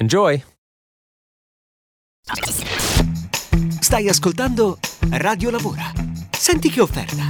[0.00, 0.40] Enjoy!
[3.80, 4.78] Stai ascoltando
[5.10, 5.90] Radio Lavora.
[6.30, 7.24] Senti che offerta.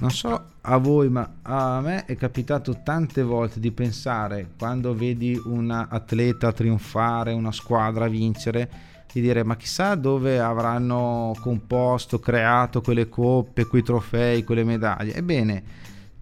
[0.00, 5.40] Non so a voi, ma a me è capitato tante volte di pensare quando vedi
[5.44, 8.68] un atleta trionfare, una squadra vincere,
[9.12, 15.14] di dire ma chissà dove avranno composto, creato quelle coppe, quei trofei, quelle medaglie.
[15.14, 15.62] Ebbene,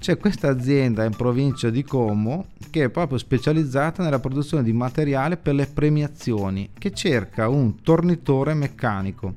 [0.02, 5.36] c'è questa azienda in provincia di Como che è proprio specializzata nella produzione di materiale
[5.36, 9.32] per le premiazioni, che cerca un tornitore meccanico.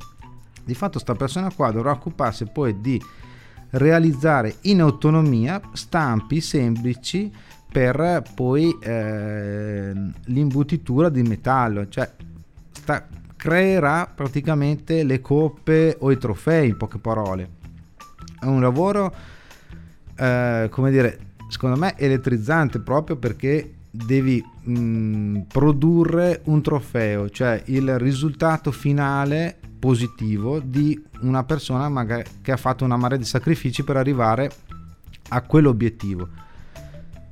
[0.63, 2.99] Di fatto sta persona qua dovrà occuparsi poi di
[3.71, 7.31] realizzare in autonomia stampi semplici
[7.71, 9.93] per poi eh,
[10.23, 12.11] l'imbutitura di metallo, cioè
[12.71, 17.49] sta, creerà praticamente le coppe o i trofei in poche parole.
[18.39, 19.33] È un lavoro
[20.16, 27.97] eh, come dire, secondo me elettrizzante proprio perché devi mh, produrre un trofeo, cioè il
[27.97, 33.98] risultato finale positivo di una persona magari che ha fatto una marea di sacrifici per
[33.98, 34.52] arrivare
[35.30, 36.27] a quell'obiettivo.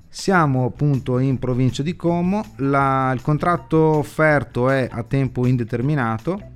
[0.08, 6.52] Siamo appunto in provincia di Como, la, il contratto offerto è a tempo indeterminato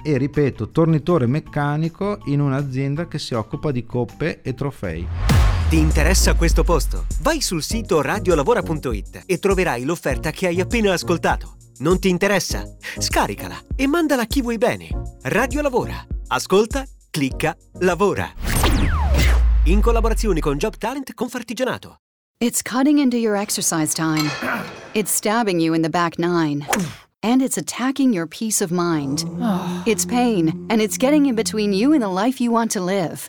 [0.00, 5.27] e ripeto, tornitore meccanico in un'azienda che si occupa di coppe e trofei.
[5.68, 7.04] Ti interessa questo posto?
[7.20, 11.56] Vai sul sito radiolavora.it e troverai l'offerta che hai appena ascoltato.
[11.80, 12.64] Non ti interessa?
[12.96, 14.88] Scaricala e mandala a chi vuoi bene.
[15.24, 16.02] Radio Lavora.
[16.28, 18.32] Ascolta, clicca, lavora.
[19.64, 21.96] In collaborazione con Job Talent Confartigianato.
[22.42, 24.30] It's cutting into your exercise time.
[24.94, 26.64] It's stabbing you in the back nine.
[27.20, 29.26] And it's attacking your peace of mind.
[29.84, 33.28] It's pain, and it's getting in between you and the life you want to live.